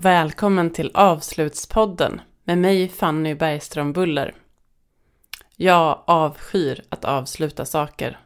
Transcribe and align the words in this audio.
välkommen 0.00 0.70
till 0.70 0.90
Avslutspodden 0.94 2.20
med 2.44 2.58
mig 2.58 2.88
Fanny 2.88 3.34
Bergström 3.34 3.92
Buller. 3.92 4.34
Jag 5.56 6.02
avskyr 6.06 6.82
att 6.88 7.04
avsluta 7.04 7.64
saker. 7.64 8.18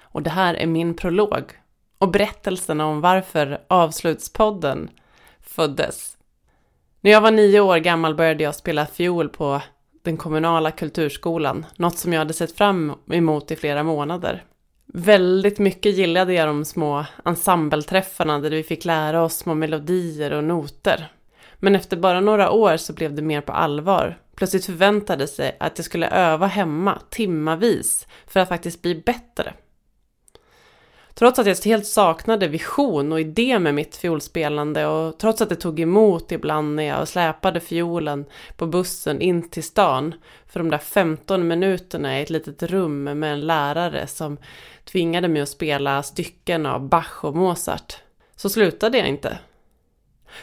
Och 0.00 0.22
det 0.22 0.30
här 0.30 0.54
är 0.54 0.66
min 0.66 0.94
prolog 0.94 1.52
och 1.98 2.10
berättelsen 2.10 2.80
om 2.80 3.00
varför 3.00 3.60
Avslutspodden 3.68 4.90
föddes. 5.40 6.16
När 7.00 7.10
jag 7.10 7.20
var 7.20 7.30
nio 7.30 7.60
år 7.60 7.78
gammal 7.78 8.14
började 8.14 8.44
jag 8.44 8.54
spela 8.54 8.86
fiol 8.86 9.28
på 9.28 9.62
den 10.02 10.16
kommunala 10.16 10.70
kulturskolan, 10.70 11.66
något 11.76 11.98
som 11.98 12.12
jag 12.12 12.20
hade 12.20 12.34
sett 12.34 12.56
fram 12.56 12.92
emot 13.12 13.50
i 13.50 13.56
flera 13.56 13.82
månader. 13.82 14.44
Väldigt 14.98 15.58
mycket 15.58 15.94
gillade 15.96 16.32
jag 16.32 16.48
de 16.48 16.64
små 16.64 17.06
ensembleträffarna 17.24 18.38
där 18.38 18.50
vi 18.50 18.62
fick 18.62 18.84
lära 18.84 19.22
oss 19.22 19.36
små 19.36 19.54
melodier 19.54 20.30
och 20.30 20.44
noter. 20.44 21.12
Men 21.56 21.76
efter 21.76 21.96
bara 21.96 22.20
några 22.20 22.50
år 22.50 22.76
så 22.76 22.92
blev 22.92 23.14
det 23.14 23.22
mer 23.22 23.40
på 23.40 23.52
allvar. 23.52 24.18
Plötsligt 24.36 24.66
förväntade 24.66 25.26
sig 25.26 25.56
att 25.60 25.78
jag 25.78 25.84
skulle 25.84 26.08
öva 26.08 26.46
hemma 26.46 26.98
timmavis 27.10 28.06
för 28.26 28.40
att 28.40 28.48
faktiskt 28.48 28.82
bli 28.82 29.02
bättre. 29.06 29.54
Trots 31.18 31.38
att 31.38 31.46
jag 31.46 31.56
helt 31.64 31.86
saknade 31.86 32.48
vision 32.48 33.12
och 33.12 33.20
idé 33.20 33.58
med 33.58 33.74
mitt 33.74 33.96
fiolspelande 33.96 34.86
och 34.86 35.18
trots 35.18 35.42
att 35.42 35.48
det 35.48 35.56
tog 35.56 35.80
emot 35.80 36.32
ibland 36.32 36.74
när 36.74 36.82
jag 36.82 37.08
släpade 37.08 37.60
fiolen 37.60 38.24
på 38.56 38.66
bussen 38.66 39.20
in 39.20 39.48
till 39.50 39.62
stan 39.62 40.14
för 40.46 40.60
de 40.60 40.70
där 40.70 40.78
15 40.78 41.48
minuterna 41.48 42.18
i 42.18 42.22
ett 42.22 42.30
litet 42.30 42.62
rum 42.62 43.04
med 43.04 43.32
en 43.32 43.40
lärare 43.40 44.06
som 44.06 44.38
tvingade 44.84 45.28
mig 45.28 45.42
att 45.42 45.48
spela 45.48 46.02
stycken 46.02 46.66
av 46.66 46.88
Bach 46.88 47.24
och 47.24 47.36
Mozart, 47.36 47.96
så 48.36 48.48
slutade 48.48 48.98
jag 48.98 49.08
inte. 49.08 49.38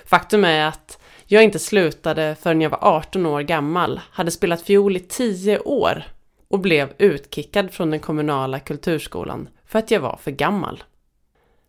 Faktum 0.05 0.43
är 0.43 0.67
att 0.67 0.99
jag 1.25 1.43
inte 1.43 1.59
slutade 1.59 2.35
förrän 2.41 2.61
jag 2.61 2.69
var 2.69 2.79
18 2.81 3.25
år 3.25 3.41
gammal, 3.41 3.99
hade 4.11 4.31
spelat 4.31 4.61
fiol 4.61 4.95
i 4.95 4.99
10 4.99 5.59
år 5.59 6.03
och 6.47 6.59
blev 6.59 6.93
utkickad 6.97 7.71
från 7.71 7.91
den 7.91 7.99
kommunala 7.99 8.59
kulturskolan 8.59 9.49
för 9.73 9.79
att 9.79 9.91
jag 9.91 9.99
var 9.99 10.19
för 10.21 10.31
gammal. 10.31 10.83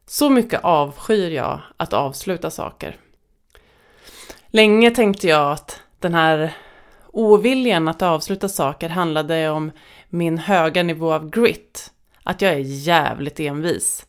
Så 0.07 0.31
mycket 0.31 0.65
avskyr 0.65 1.31
jag 1.31 1.61
att 1.77 1.93
avsluta 1.93 2.51
saker. 2.51 2.97
Länge 4.47 4.91
tänkte 4.91 5.29
jag 5.29 5.53
att 5.53 5.81
den 5.99 6.15
här 6.15 6.57
oviljan 7.07 7.89
att 7.89 8.03
avsluta 8.03 8.49
saker 8.49 8.89
handlade 8.89 9.51
om 9.51 9.73
min 10.09 10.39
höga 10.39 10.83
nivå 10.83 11.13
av 11.13 11.31
grit. 11.31 11.93
Att 12.23 12.43
jag 12.43 12.53
är 12.53 12.59
jävligt 12.59 13.41
envis. 13.41 14.07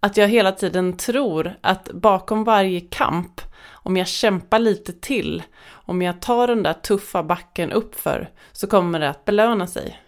Att 0.00 0.16
jag 0.16 0.28
hela 0.28 0.52
tiden 0.52 0.96
tror 0.96 1.54
att 1.60 1.92
bakom 1.92 2.44
varje 2.44 2.80
kamp, 2.80 3.40
om 3.70 3.96
jag 3.96 4.08
kämpar 4.08 4.58
lite 4.58 4.92
till, 4.92 5.42
om 5.70 6.02
jag 6.02 6.20
tar 6.20 6.46
den 6.46 6.62
där 6.62 6.72
tuffa 6.72 7.22
backen 7.22 7.72
uppför, 7.72 8.30
så 8.52 8.66
kommer 8.66 9.00
det 9.00 9.10
att 9.10 9.24
belöna 9.24 9.66
sig. 9.66 10.00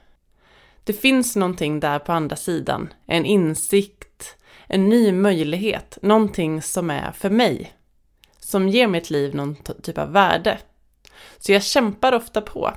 Det 0.85 0.93
finns 0.93 1.37
någonting 1.37 1.81
där 1.81 1.99
på 1.99 2.13
andra 2.13 2.37
sidan, 2.37 2.93
en 3.07 3.25
insikt, 3.25 4.37
en 4.67 4.89
ny 4.89 5.13
möjlighet, 5.13 5.99
någonting 6.03 6.63
som 6.63 6.91
är 6.91 7.13
för 7.13 7.31
mig, 7.31 7.73
som 8.39 8.69
ger 8.69 8.87
mitt 8.87 9.11
liv 9.11 9.35
någon 9.35 9.57
typ 9.83 9.99
av 9.99 10.13
värde. 10.13 10.59
Så 11.39 11.53
jag 11.53 11.63
kämpar 11.63 12.13
ofta 12.13 12.41
på. 12.41 12.73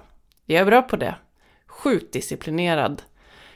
Jag 0.46 0.62
är 0.62 0.66
bra 0.66 0.82
på 0.82 0.96
det. 0.96 1.16
Sjukt 1.68 2.14
disciplinerad. 2.14 3.02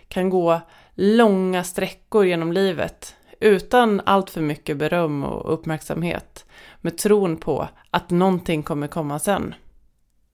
Kan 0.07 0.29
gå 0.29 0.61
långa 0.95 1.63
sträckor 1.63 2.25
genom 2.25 2.51
livet 2.51 3.15
utan 3.39 4.01
allt 4.05 4.29
för 4.29 4.41
mycket 4.41 4.77
beröm 4.77 5.23
och 5.23 5.53
uppmärksamhet 5.53 6.45
med 6.81 6.97
tron 6.97 7.37
på 7.37 7.67
att 7.91 8.09
någonting 8.09 8.63
kommer 8.63 8.87
komma 8.87 9.19
sen. 9.19 9.55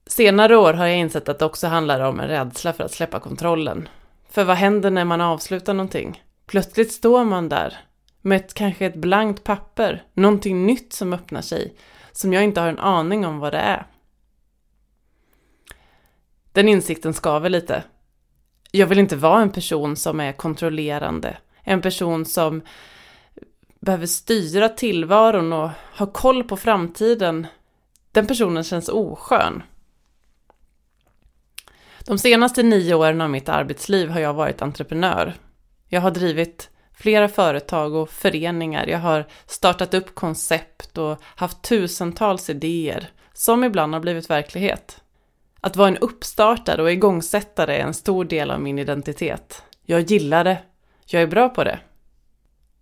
Senare 0.06 0.56
år 0.56 0.74
har 0.74 0.86
jag 0.86 0.98
insett 0.98 1.28
att 1.28 1.38
det 1.38 1.44
också 1.44 1.66
handlar 1.66 2.00
om 2.00 2.20
en 2.20 2.28
rädsla 2.28 2.72
för 2.72 2.84
att 2.84 2.92
släppa 2.92 3.20
kontrollen. 3.20 3.88
För 4.36 4.44
vad 4.44 4.56
händer 4.56 4.90
när 4.90 5.04
man 5.04 5.20
avslutar 5.20 5.74
någonting? 5.74 6.22
Plötsligt 6.46 6.92
står 6.92 7.24
man 7.24 7.48
där 7.48 7.76
med 8.20 8.36
ett, 8.36 8.54
kanske 8.54 8.86
ett 8.86 8.96
blankt 8.96 9.44
papper, 9.44 10.04
någonting 10.14 10.66
nytt 10.66 10.92
som 10.92 11.12
öppnar 11.12 11.40
sig, 11.40 11.76
som 12.12 12.32
jag 12.32 12.44
inte 12.44 12.60
har 12.60 12.68
en 12.68 12.78
aning 12.78 13.26
om 13.26 13.38
vad 13.38 13.52
det 13.52 13.58
är. 13.58 13.86
Den 16.52 16.68
insikten 16.68 17.14
skaver 17.14 17.48
lite. 17.48 17.82
Jag 18.70 18.86
vill 18.86 18.98
inte 18.98 19.16
vara 19.16 19.42
en 19.42 19.52
person 19.52 19.96
som 19.96 20.20
är 20.20 20.32
kontrollerande, 20.32 21.36
en 21.62 21.82
person 21.82 22.24
som 22.24 22.62
behöver 23.80 24.06
styra 24.06 24.68
tillvaron 24.68 25.52
och 25.52 25.70
ha 25.98 26.06
koll 26.06 26.44
på 26.44 26.56
framtiden. 26.56 27.46
Den 28.12 28.26
personen 28.26 28.64
känns 28.64 28.88
oskön. 28.88 29.62
De 32.06 32.18
senaste 32.18 32.62
nio 32.62 32.94
åren 32.94 33.20
av 33.20 33.30
mitt 33.30 33.48
arbetsliv 33.48 34.10
har 34.10 34.20
jag 34.20 34.34
varit 34.34 34.62
entreprenör. 34.62 35.34
Jag 35.88 36.00
har 36.00 36.10
drivit 36.10 36.70
flera 36.94 37.28
företag 37.28 37.94
och 37.94 38.10
föreningar. 38.10 38.86
Jag 38.86 38.98
har 38.98 39.26
startat 39.46 39.94
upp 39.94 40.14
koncept 40.14 40.98
och 40.98 41.18
haft 41.22 41.62
tusentals 41.62 42.50
idéer 42.50 43.10
som 43.32 43.64
ibland 43.64 43.94
har 43.94 44.00
blivit 44.00 44.30
verklighet. 44.30 45.00
Att 45.60 45.76
vara 45.76 45.88
en 45.88 45.96
uppstartare 45.96 46.82
och 46.82 46.92
igångsättare 46.92 47.76
är 47.76 47.80
en 47.82 47.94
stor 47.94 48.24
del 48.24 48.50
av 48.50 48.60
min 48.60 48.78
identitet. 48.78 49.62
Jag 49.82 50.00
gillar 50.00 50.44
det. 50.44 50.58
Jag 51.06 51.22
är 51.22 51.26
bra 51.26 51.48
på 51.48 51.64
det. 51.64 51.78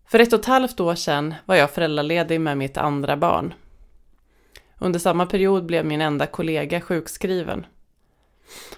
För 0.08 0.18
ett 0.18 0.32
och 0.32 0.40
ett 0.40 0.46
halvt 0.46 0.80
år 0.80 0.94
sedan 0.94 1.34
var 1.44 1.54
jag 1.54 1.70
föräldraledig 1.70 2.40
med 2.40 2.58
mitt 2.58 2.76
andra 2.76 3.16
barn. 3.16 3.54
Under 4.78 5.00
samma 5.00 5.26
period 5.26 5.66
blev 5.66 5.86
min 5.86 6.00
enda 6.00 6.26
kollega 6.26 6.80
sjukskriven. 6.80 7.66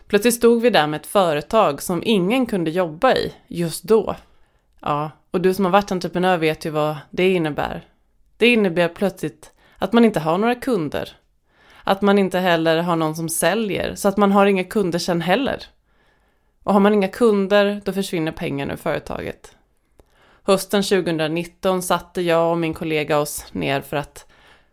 Plötsligt 0.06 0.34
stod 0.34 0.62
vi 0.62 0.70
där 0.70 0.86
med 0.86 1.00
ett 1.00 1.06
företag 1.06 1.82
som 1.82 2.02
ingen 2.04 2.46
kunde 2.46 2.70
jobba 2.70 3.14
i 3.14 3.34
just 3.46 3.84
då. 3.84 4.16
Ja, 4.80 5.10
och 5.30 5.40
du 5.40 5.54
som 5.54 5.64
har 5.64 5.72
varit 5.72 5.92
entreprenör 5.92 6.38
vet 6.38 6.64
ju 6.64 6.70
vad 6.70 6.96
det 7.10 7.32
innebär. 7.32 7.84
Det 8.36 8.46
innebär 8.46 8.88
plötsligt 8.88 9.52
att 9.78 9.92
man 9.92 10.04
inte 10.04 10.20
har 10.20 10.38
några 10.38 10.54
kunder. 10.54 11.16
Att 11.84 12.02
man 12.02 12.18
inte 12.18 12.38
heller 12.38 12.82
har 12.82 12.96
någon 12.96 13.16
som 13.16 13.28
säljer, 13.28 13.94
så 13.94 14.08
att 14.08 14.16
man 14.16 14.32
har 14.32 14.46
inga 14.46 14.64
kunder 14.64 14.98
sen 14.98 15.20
heller. 15.20 15.62
Och 16.62 16.72
har 16.72 16.80
man 16.80 16.94
inga 16.94 17.08
kunder, 17.08 17.80
då 17.84 17.92
försvinner 17.92 18.32
pengarna 18.32 18.72
ur 18.72 18.76
företaget. 18.76 19.56
Hösten 20.42 20.82
2019 20.82 21.82
satte 21.82 22.22
jag 22.22 22.50
och 22.50 22.58
min 22.58 22.74
kollega 22.74 23.18
oss 23.18 23.44
ner 23.52 23.80
för 23.80 23.96
att 23.96 24.26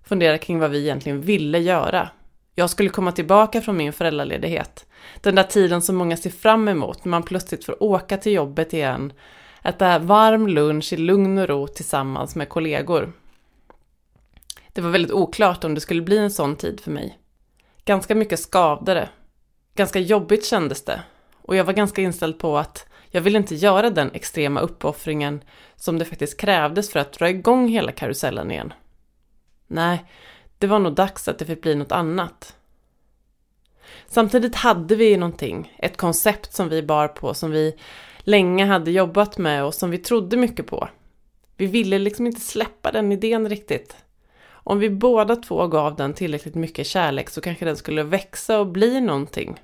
fundera 0.04 0.38
kring 0.38 0.60
vad 0.60 0.72
vi 0.72 0.80
egentligen 0.80 1.22
ville 1.22 1.60
göra. 1.60 2.10
Jag 2.56 2.70
skulle 2.70 2.90
komma 2.90 3.12
tillbaka 3.12 3.62
från 3.62 3.78
min 3.78 3.94
föräldraledighet. 3.94 4.86
Den 5.22 5.36
där 5.36 5.44
tiden 5.44 5.82
som 5.82 5.96
många 5.96 6.18
ser 6.18 6.30
fram 6.30 6.68
emot 6.68 7.06
när 7.06 7.10
man 7.10 7.24
plötsligt 7.24 7.66
får 7.66 7.84
åka 7.84 8.18
till 8.18 8.32
jobbet 8.32 8.74
igen, 8.74 9.14
äta 9.64 10.00
varm 10.00 10.48
lunch 10.48 10.94
i 10.94 10.98
lugn 10.98 11.38
och 11.38 11.48
ro 11.48 11.68
tillsammans 11.68 12.36
med 12.36 12.50
kollegor. 12.50 13.14
Det 14.74 14.82
var 14.82 14.90
väldigt 14.90 15.12
oklart 15.12 15.64
om 15.64 15.76
det 15.76 15.82
skulle 15.82 16.02
bli 16.02 16.18
en 16.18 16.32
sån 16.32 16.56
tid 16.56 16.80
för 16.80 16.92
mig. 16.92 17.20
Ganska 17.86 18.16
mycket 18.16 18.40
skavde 18.40 19.10
Ganska 19.76 20.00
jobbigt 20.00 20.46
kändes 20.46 20.86
det. 20.86 21.02
Och 21.42 21.56
jag 21.56 21.64
var 21.64 21.74
ganska 21.74 22.02
inställd 22.02 22.40
på 22.40 22.58
att 22.58 22.88
jag 23.10 23.22
ville 23.22 23.38
inte 23.38 23.56
göra 23.56 23.90
den 23.90 24.12
extrema 24.14 24.60
uppoffringen 24.60 25.44
som 25.76 26.00
det 26.00 26.06
faktiskt 26.06 26.40
krävdes 26.40 26.92
för 26.92 27.00
att 27.00 27.14
dra 27.14 27.30
igång 27.30 27.68
hela 27.68 27.92
karusellen 27.92 28.52
igen. 28.52 28.74
Nej, 29.68 30.06
det 30.64 30.68
var 30.68 30.80
nog 30.80 30.94
dags 30.94 31.28
att 31.28 31.40
det 31.40 31.46
fick 31.46 31.62
bli 31.62 31.76
något 31.76 31.92
annat. 31.92 32.56
Samtidigt 34.08 34.56
hade 34.56 34.96
vi 34.96 35.18
någonting, 35.18 35.76
ett 35.78 35.98
koncept 35.98 36.54
som 36.54 36.70
vi 36.70 36.84
bar 36.84 37.08
på, 37.08 37.34
som 37.34 37.52
vi 37.52 37.76
länge 38.20 38.66
hade 38.66 38.92
jobbat 38.92 39.38
med 39.38 39.64
och 39.64 39.74
som 39.74 39.90
vi 39.90 39.98
trodde 39.98 40.38
mycket 40.38 40.68
på. 40.68 40.88
Vi 41.58 41.66
ville 41.66 42.00
liksom 42.00 42.28
inte 42.28 42.42
släppa 42.42 42.92
den 42.92 43.12
idén 43.12 43.50
riktigt. 43.50 43.96
Om 44.46 44.80
vi 44.80 44.90
båda 44.90 45.36
två 45.36 45.68
gav 45.68 45.96
den 45.96 46.14
tillräckligt 46.14 46.56
mycket 46.56 46.88
kärlek 46.88 47.30
så 47.30 47.42
kanske 47.42 47.66
den 47.66 47.78
skulle 47.78 48.04
växa 48.04 48.60
och 48.60 48.68
bli 48.68 49.02
någonting. 49.02 49.62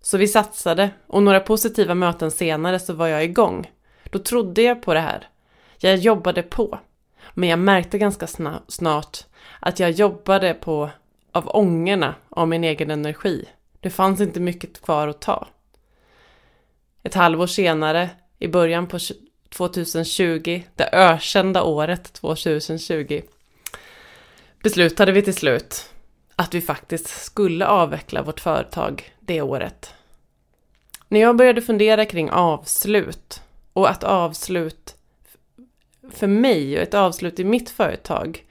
Så 0.00 0.18
vi 0.18 0.28
satsade 0.28 0.90
och 1.06 1.22
några 1.22 1.40
positiva 1.40 1.94
möten 1.94 2.30
senare 2.30 2.78
så 2.78 2.92
var 2.92 3.06
jag 3.06 3.24
igång. 3.24 3.70
Då 4.04 4.18
trodde 4.18 4.62
jag 4.62 4.82
på 4.82 4.94
det 4.94 5.00
här. 5.00 5.28
Jag 5.78 5.96
jobbade 5.96 6.42
på. 6.42 6.78
Men 7.34 7.48
jag 7.48 7.58
märkte 7.58 7.98
ganska 7.98 8.26
snart 8.68 9.24
att 9.60 9.80
jag 9.80 9.90
jobbade 9.90 10.54
på 10.54 10.90
av 11.32 11.48
ångorna 11.56 12.14
av 12.28 12.48
min 12.48 12.64
egen 12.64 12.90
energi. 12.90 13.48
Det 13.80 13.90
fanns 13.90 14.20
inte 14.20 14.40
mycket 14.40 14.82
kvar 14.82 15.08
att 15.08 15.20
ta. 15.20 15.48
Ett 17.02 17.14
halvår 17.14 17.46
senare, 17.46 18.10
i 18.38 18.48
början 18.48 18.86
på 18.86 18.98
2020, 19.48 20.62
det 20.74 20.88
ökända 20.92 21.62
året 21.62 22.12
2020, 22.12 23.22
beslutade 24.62 25.12
vi 25.12 25.22
till 25.22 25.34
slut 25.34 25.90
att 26.36 26.54
vi 26.54 26.60
faktiskt 26.60 27.24
skulle 27.24 27.66
avveckla 27.66 28.22
vårt 28.22 28.40
företag 28.40 29.12
det 29.20 29.42
året. 29.42 29.94
När 31.08 31.20
jag 31.20 31.36
började 31.36 31.62
fundera 31.62 32.04
kring 32.04 32.30
avslut 32.30 33.40
och 33.72 33.90
att 33.90 34.04
avslut 34.04 34.94
för 36.10 36.26
mig 36.26 36.76
och 36.76 36.82
ett 36.82 36.94
avslut 36.94 37.40
i 37.40 37.44
mitt 37.44 37.70
företag 37.70 38.45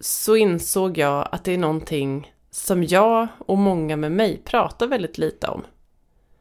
så 0.00 0.36
insåg 0.36 0.98
jag 0.98 1.28
att 1.32 1.44
det 1.44 1.52
är 1.52 1.58
någonting 1.58 2.32
som 2.50 2.84
jag 2.84 3.28
och 3.38 3.58
många 3.58 3.96
med 3.96 4.12
mig 4.12 4.42
pratar 4.44 4.86
väldigt 4.86 5.18
lite 5.18 5.46
om. 5.46 5.64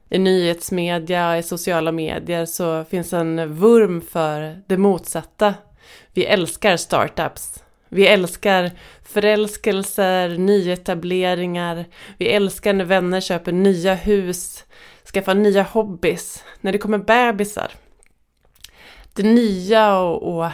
I 0.09 0.17
nyhetsmedia, 0.17 1.37
i 1.37 1.43
sociala 1.43 1.91
medier 1.91 2.45
så 2.45 2.83
finns 2.83 3.13
en 3.13 3.53
vurm 3.53 4.01
för 4.01 4.61
det 4.67 4.77
motsatta. 4.77 5.53
Vi 6.13 6.25
älskar 6.25 6.77
startups. 6.77 7.63
Vi 7.89 8.07
älskar 8.07 8.71
förälskelser, 9.03 10.29
nyetableringar. 10.37 11.85
Vi 12.17 12.27
älskar 12.27 12.73
när 12.73 12.85
vänner 12.85 13.21
köper 13.21 13.51
nya 13.51 13.93
hus, 13.93 14.63
skaffar 15.13 15.35
nya 15.35 15.63
hobbys, 15.63 16.43
när 16.61 16.71
det 16.71 16.77
kommer 16.77 16.97
bebisar. 16.97 17.71
Det 19.13 19.23
nya 19.23 19.97
och, 19.97 20.37
och 20.37 20.51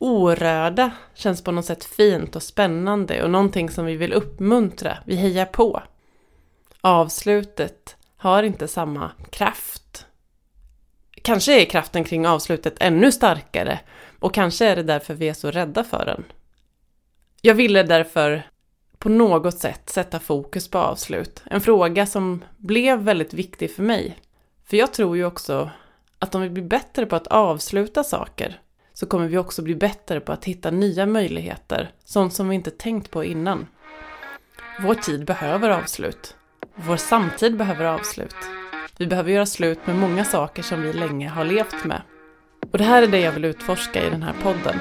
orörda 0.00 0.90
känns 1.14 1.44
på 1.44 1.52
något 1.52 1.64
sätt 1.64 1.84
fint 1.84 2.36
och 2.36 2.42
spännande 2.42 3.22
och 3.22 3.30
någonting 3.30 3.70
som 3.70 3.84
vi 3.84 3.96
vill 3.96 4.12
uppmuntra, 4.12 4.98
vi 5.04 5.16
hejar 5.16 5.46
på. 5.46 5.82
Avslutet 6.80 7.96
har 8.16 8.42
inte 8.42 8.68
samma 8.68 9.10
kraft. 9.30 10.06
Kanske 11.22 11.62
är 11.62 11.64
kraften 11.64 12.04
kring 12.04 12.26
avslutet 12.26 12.74
ännu 12.80 13.12
starkare 13.12 13.80
och 14.18 14.34
kanske 14.34 14.66
är 14.66 14.76
det 14.76 14.82
därför 14.82 15.14
vi 15.14 15.28
är 15.28 15.34
så 15.34 15.50
rädda 15.50 15.84
för 15.84 16.06
den. 16.06 16.24
Jag 17.40 17.54
ville 17.54 17.82
därför 17.82 18.42
på 18.98 19.08
något 19.08 19.58
sätt 19.58 19.90
sätta 19.90 20.18
fokus 20.18 20.68
på 20.68 20.78
avslut. 20.78 21.42
En 21.44 21.60
fråga 21.60 22.06
som 22.06 22.44
blev 22.56 22.98
väldigt 22.98 23.34
viktig 23.34 23.74
för 23.74 23.82
mig. 23.82 24.18
För 24.64 24.76
jag 24.76 24.92
tror 24.92 25.16
ju 25.16 25.24
också 25.24 25.70
att 26.18 26.34
om 26.34 26.42
vi 26.42 26.50
blir 26.50 26.64
bättre 26.64 27.06
på 27.06 27.16
att 27.16 27.26
avsluta 27.26 28.04
saker 28.04 28.60
så 29.00 29.06
kommer 29.06 29.28
vi 29.28 29.38
också 29.38 29.62
bli 29.62 29.74
bättre 29.74 30.20
på 30.20 30.32
att 30.32 30.44
hitta 30.44 30.70
nya 30.70 31.06
möjligheter, 31.06 31.90
sånt 32.04 32.32
som 32.32 32.48
vi 32.48 32.54
inte 32.54 32.70
tänkt 32.70 33.10
på 33.10 33.24
innan. 33.24 33.66
Vår 34.80 34.94
tid 34.94 35.24
behöver 35.24 35.70
avslut. 35.70 36.36
Vår 36.74 36.96
samtid 36.96 37.56
behöver 37.56 37.84
avslut. 37.84 38.34
Vi 38.98 39.06
behöver 39.06 39.32
göra 39.32 39.46
slut 39.46 39.86
med 39.86 39.96
många 39.96 40.24
saker 40.24 40.62
som 40.62 40.82
vi 40.82 40.92
länge 40.92 41.28
har 41.28 41.44
levt 41.44 41.84
med. 41.84 42.02
Och 42.72 42.78
det 42.78 42.84
här 42.84 43.02
är 43.02 43.06
det 43.06 43.20
jag 43.20 43.32
vill 43.32 43.44
utforska 43.44 44.06
i 44.06 44.10
den 44.10 44.22
här 44.22 44.34
podden. 44.42 44.76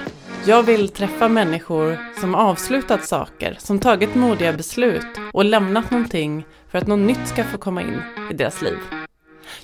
Jag 0.45 0.63
vill 0.63 0.89
träffa 0.89 1.27
människor 1.27 1.97
som 2.19 2.35
avslutat 2.35 3.05
saker, 3.05 3.55
som 3.59 3.79
tagit 3.79 4.15
modiga 4.15 4.53
beslut 4.53 5.19
och 5.33 5.45
lämnat 5.45 5.91
någonting 5.91 6.45
för 6.69 6.77
att 6.77 6.87
något 6.87 6.99
nytt 6.99 7.27
ska 7.27 7.43
få 7.43 7.57
komma 7.57 7.81
in 7.81 8.01
i 8.31 8.33
deras 8.33 8.61
liv. 8.61 8.77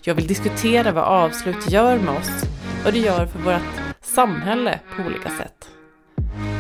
Jag 0.01 0.16
vill 0.16 0.28
diskutera 0.28 0.92
vad 0.92 1.04
avslut 1.04 1.72
gör 1.72 2.00
med 2.00 2.18
oss, 2.18 2.44
vad 2.84 2.94
det 2.94 3.00
gör 3.00 3.25
för 3.25 3.40
vårt 3.40 3.85
samhälle 4.06 4.80
på 4.96 5.04
olika 5.04 5.30
sätt. 5.30 5.69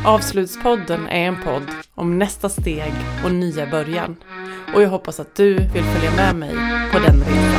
Avslutspodden 0.05 1.07
är 1.07 1.27
en 1.27 1.43
podd 1.43 1.63
om 1.95 2.19
nästa 2.19 2.49
steg 2.49 2.93
och 3.23 3.31
nya 3.31 3.65
början. 3.65 4.15
Och 4.73 4.81
jag 4.81 4.89
hoppas 4.89 5.19
att 5.19 5.35
du 5.35 5.53
vill 5.53 5.83
följa 5.83 6.11
med 6.15 6.35
mig 6.35 6.55
på 6.91 6.99
den 6.99 7.19
resan. 7.19 7.54